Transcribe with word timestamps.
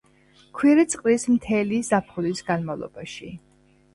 ქვირითს 0.59 0.97
ყრის 1.01 1.25
მთელი 1.33 1.81
ზაფხულის 1.89 2.43
განმავლობაში. 2.47 3.29